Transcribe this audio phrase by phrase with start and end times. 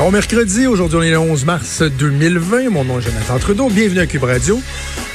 [0.00, 2.70] Bon mercredi, aujourd'hui on est le 11 mars 2020.
[2.70, 3.68] Mon nom est Jonathan Trudeau.
[3.68, 4.58] Bienvenue à Cube Radio.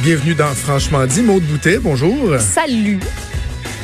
[0.02, 1.24] Bienvenue dans Franchement dit.
[1.24, 2.36] Maude Boutet, bonjour.
[2.40, 3.00] Salut.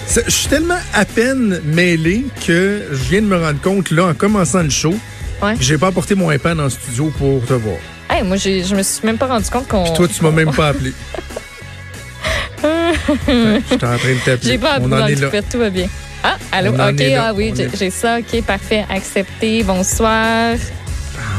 [0.08, 4.14] Je suis tellement à peine mêlé que je viens de me rendre compte là en
[4.14, 4.94] commençant le show.
[5.42, 5.56] Ouais.
[5.60, 7.78] J'ai pas apporté mon iPad en studio pour te voir.
[8.08, 9.86] Hey, moi, je me suis même pas rendu compte qu'on.
[9.86, 10.94] Puis toi, tu m'as même pas appelé.
[12.62, 14.52] J'étais en train de t'appeler.
[14.52, 15.42] J'ai pas appris On dans en le est là.
[15.52, 15.88] tout va bien.
[16.24, 16.74] Ah, allô?
[16.74, 18.20] OK, ah oui, j'ai ça.
[18.20, 18.86] OK, parfait.
[18.88, 19.64] Accepté.
[19.64, 20.58] Bonsoir.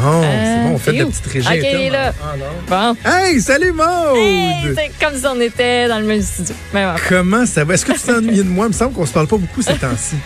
[0.04, 1.10] Oh, c'est bon, on fait t'es de où?
[1.10, 2.12] petites régies Ok, là.
[2.22, 2.94] Ah, non.
[3.04, 3.10] Bon.
[3.10, 4.16] Hey, salut Maude!
[4.16, 6.54] Hey, c'est comme si on était dans le même studio.
[6.72, 6.94] Même.
[7.08, 7.74] Comment ça va?
[7.74, 8.66] Est-ce que tu ennuyé de moi?
[8.66, 10.16] Il me semble qu'on se parle pas beaucoup ces temps-ci.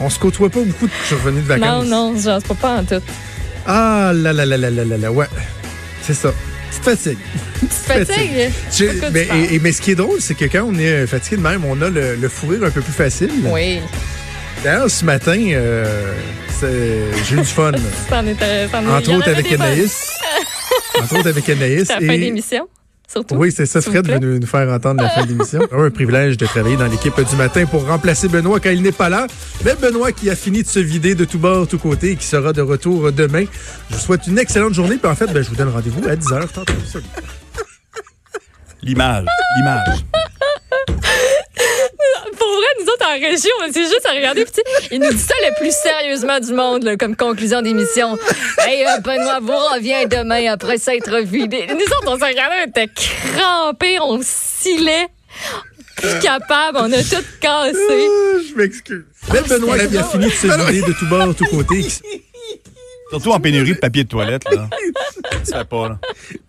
[0.00, 1.86] On se côtoie pas beaucoup depuis que je suis revenu de Non, vacances.
[1.86, 3.02] non, je pas pas en tout.
[3.66, 5.26] Ah là là là là là là là, ouais.
[6.02, 6.30] C'est ça.
[6.70, 7.18] Petite fatigue.
[7.60, 8.50] Tu te fatigues?
[8.76, 9.38] J'ai- De quoi tu mais, parles?
[9.40, 11.64] et- et- mais ce qui est drôle, c'est que quand on est fatigué de même,
[11.64, 13.30] on a le, le fou rire un peu plus facile.
[13.44, 13.80] Oui,
[14.62, 15.84] D'ailleurs, ce matin, euh,
[16.48, 16.53] c'est-
[17.24, 17.72] j'ai eu du fun.
[17.72, 17.78] est-
[18.10, 19.52] il Entre en autres avec.
[19.52, 20.10] Anaïs.
[21.02, 21.86] Entre autres avec Anaïs.
[21.86, 22.68] C'est la fin d'émission,
[23.10, 23.34] surtout.
[23.36, 23.80] Oui, c'est ça.
[23.80, 25.60] Fred veut nous, nous faire entendre la fin de l'émission.
[25.72, 29.08] un privilège de travailler dans l'équipe du matin pour remplacer Benoît quand il n'est pas
[29.08, 29.26] là.
[29.64, 32.26] Mais Benoît qui a fini de se vider de tout bord, tout côté et qui
[32.26, 33.44] sera de retour demain.
[33.90, 34.96] Je vous souhaite une excellente journée.
[34.96, 36.48] Puis en fait, ben, je vous donne rendez-vous à 10h.
[36.52, 36.72] Tantôt.
[36.86, 37.04] Salut.
[38.82, 39.24] L'image,
[39.56, 40.04] l'image.
[43.06, 44.44] En région, c'est juste à regarder.
[44.44, 48.18] Puis, il nous dit ça le plus sérieusement du monde, là, comme conclusion d'émission.
[48.66, 51.66] Hey, euh, Benoît vous revient demain après s'être vidé.
[51.68, 55.08] Nous autres, on s'est regardé, on était crampés, on scillait.
[55.96, 57.74] Plus capable, on a tout cassé.
[57.76, 59.04] Ah, je m'excuse.
[59.32, 61.84] Mais Benoît qui a fini de se vider de tout bord, tout côté.
[63.10, 64.68] Surtout en pénurie de papier de toilette, là.
[65.44, 65.98] Ça fait pas, là.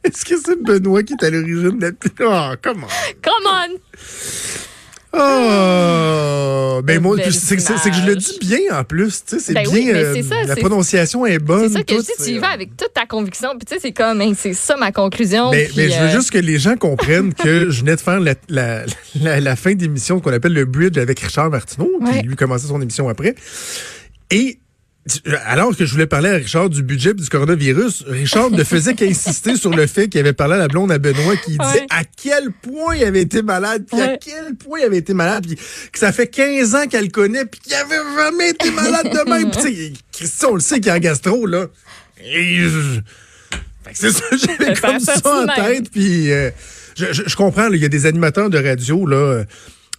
[0.04, 2.54] Est-ce que c'est Benoît qui est à l'origine de la...
[2.54, 2.88] Oh, comment?
[3.22, 4.65] Come on!
[5.18, 6.82] Oh!
[6.84, 7.62] Ben, moi, c'est que
[7.96, 9.24] je le dis bien en plus.
[9.26, 9.74] Tu sais, c'est Ben bien.
[9.74, 11.68] oui, euh, ça, la prononciation est bonne.
[11.70, 13.50] C'est ça que je tout, dis, tu y vas avec toute ta conviction.
[13.58, 15.52] Puis tu sais, c'est comme, hein, c'est ça ma conclusion.
[15.52, 18.02] Mais, puis, mais je veux euh, juste que les gens comprennent que je venais de
[18.02, 18.84] faire la, la,
[19.22, 22.22] la, la fin d'émission qu'on appelle le bridge avec Richard Martineau, Ouais.
[22.22, 23.36] qui lui commençait son émission après.
[24.32, 24.60] Et
[25.46, 28.96] alors que je voulais parler à Richard du budget et du coronavirus, Richard ne faisait
[28.96, 31.86] qu'insister sur le fait qu'il avait parlé à la blonde à Benoît qui disait Ouais.
[31.92, 35.46] à quel point il avait été malade, puis à quel point il avait été malade,
[35.46, 35.56] puis
[35.92, 39.30] que ça fait 15 ans qu'elle le connaît, puis qu'il avait jamais été malade de
[39.30, 39.52] même.
[39.52, 41.68] Puis Christian, on le sait qu'il est en gastro, là.
[42.24, 42.62] Et
[43.94, 46.50] c'est ça, j'avais comme ça en tête, puis euh,
[46.98, 49.44] je, je- je comprends, là, il y a des animateurs de radio, là,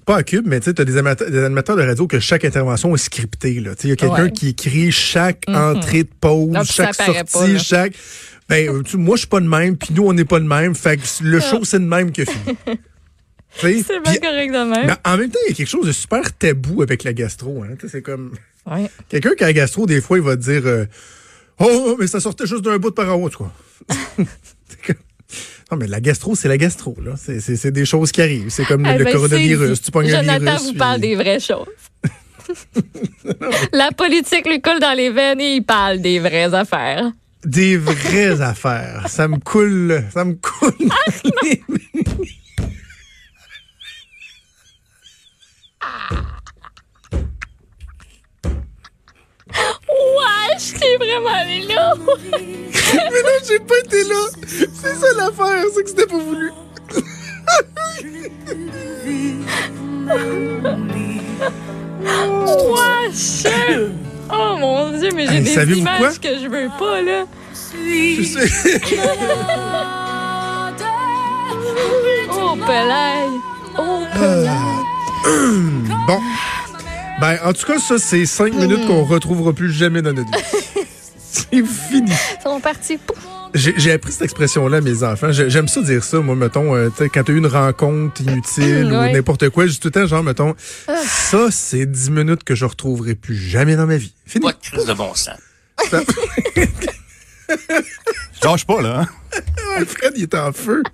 [0.06, 2.44] pas à Cube, mais tu sais, t'as des animateurs, des animateurs de radio que chaque
[2.44, 3.74] intervention est scriptée, là.
[3.74, 4.30] Tu sais, il y a quelqu'un Ouais.
[4.32, 7.92] qui écrit chaque entrée de pause, Non, chaque sortie, pas, chaque...
[8.48, 10.44] Ben, euh, tu- moi, je suis pas de même, puis nous, on n'est pas de
[10.46, 12.56] même, fait que le show, c'est de même que fini.
[13.58, 13.72] C'est
[14.04, 14.86] puis- correct de même.
[14.86, 17.62] mais en même temps, il y a quelque chose de super tabou avec la gastro.
[17.64, 17.70] Hein.
[17.78, 18.32] Tu sais, C'est comme...
[18.66, 18.88] Ouais.
[19.08, 20.84] Quelqu'un qui a la gastro, des fois, il va te dire euh,
[21.58, 23.50] Oh, mais ça sortait juste d'un bout de par en haut, quoi.
[25.70, 27.14] Non, mais la gastro, c'est la gastro, là.
[27.16, 28.50] C'est- C'est c'est des choses qui arrivent.
[28.50, 29.82] C'est comme le, Eh le ben, coronavirus.
[29.82, 30.62] Tu pognes un Jonathan virus.
[30.62, 31.66] vous puis- parle des vraies choses.
[33.72, 37.10] La politique lui coule dans les veines et il parle des vraies affaires.
[37.44, 39.06] Des vraies affaires.
[39.08, 40.04] Ça me coule.
[40.12, 40.72] Ça me coule.
[40.80, 41.75] Wesh,
[50.98, 51.94] vraiment allé là.
[52.32, 54.26] mais non, j'ai pas été là.
[54.46, 55.64] C'est ça l'affaire.
[55.74, 56.50] C'est que c'était pas voulu.
[62.44, 63.46] Wesh.
[64.32, 67.24] Oh mon dieu, mais j'ai Hey, des images que je veux pas, là.
[67.82, 68.80] Je sais.
[72.38, 73.26] Oh, Pelay.
[73.78, 74.00] Oh,
[76.06, 76.20] Bon.
[77.20, 80.44] Ben, en tout cas, ça, c'est cinq minutes qu'on retrouvera plus jamais dans notre vie.
[81.50, 82.10] C'est fini.
[82.38, 82.98] Ils sont partis.
[83.54, 85.32] J'ai appris cette expression-là à mes enfants.
[85.32, 88.96] J'ai- J'aime ça dire ça, moi, mettons, euh, quand t'as eu une rencontre inutile ou
[88.96, 89.12] Ouais.
[89.12, 90.54] n'importe quoi, juste tout le temps, genre, mettons,
[91.06, 94.12] ça, c'est dix minutes que je retrouverai plus jamais dans ma vie.
[94.26, 94.44] Fini.
[94.44, 95.38] Pas de crise de bon sens.
[95.90, 96.02] Ça-
[97.46, 99.00] Je lâche pas, là.
[99.02, 99.40] hein.
[99.76, 100.82] Alfred, il est en feu.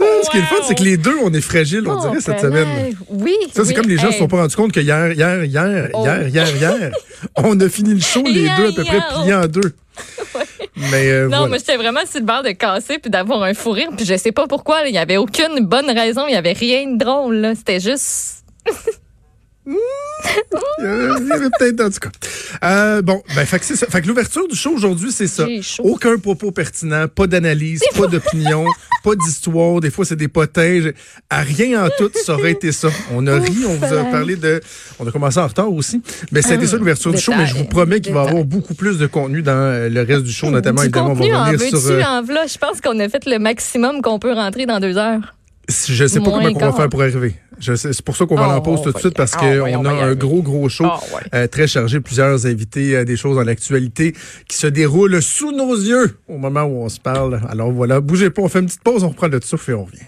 [0.00, 2.00] Ah, Ce qui est le fun, c'est que les deux, on est fragiles, on Oh,
[2.08, 2.42] dirait, cette Pelay.
[2.62, 2.94] semaine.
[3.08, 3.34] Oui.
[3.54, 5.90] Ça, c'est comme les gens ne se sont pas rendus compte que hier, hier, hier,
[5.94, 6.02] Oh.
[6.04, 6.90] hier, hier, hier,
[7.36, 9.72] on a fini le show, les deux à peu près pliés en deux.
[10.90, 11.48] Mais euh, Non, voilà.
[11.48, 13.90] moi, j'étais vraiment sur le bord de casser puis d'avoir un fou rire.
[13.96, 14.82] Puis je sais pas pourquoi.
[14.88, 16.26] Il y avait aucune bonne raison.
[16.28, 17.52] Il y avait rien de drôle.
[17.56, 18.44] C'était juste.
[20.78, 22.10] Peut-être, en tout cas.
[22.64, 23.86] Euh, bon, ben, fait que c'est ça.
[23.86, 25.46] Fait que l'ouverture du show aujourd'hui, c'est ça.
[25.80, 28.66] Aucun propos pertinent, pas d'analyse, pas d'opinion,
[29.04, 29.80] pas d'histoire.
[29.80, 30.90] Des fois, c'est des potins.
[31.30, 32.88] À rien en tout, ça aurait été ça.
[33.12, 34.60] On a ri, on vous a parlé de.
[34.98, 36.02] On a commencé en retard aussi.
[36.30, 37.32] Mais c'était ça l'ouverture du show.
[37.36, 40.02] Mais je vous promets qu'il va y avoir beaucoup plus de contenu dans euh, le
[40.02, 41.90] reste du show, notamment, du évidemment, on contenu va en revenir veux-tu, sur.
[41.90, 42.22] euh, en?
[42.46, 45.34] Je pense qu'on a fait le maximum qu'on peut rentrer dans deux heures.
[45.68, 47.36] Je sais pas Moins comment on va faire pour arriver.
[47.60, 49.92] C'est pour ça qu'on va Oh, en pause tout de suite parce ah, qu'on a
[49.92, 51.20] un gros, gros show Ah, ouais.
[51.34, 52.00] euh, très chargé.
[52.00, 54.14] Plusieurs invités, euh, des choses dans l'actualité
[54.48, 57.40] qui se déroulent sous nos yeux au moment où on se parle.
[57.48, 59.84] Alors voilà, bougez pas, on fait une petite pause, on reprend le souffle et on
[59.84, 59.98] revient.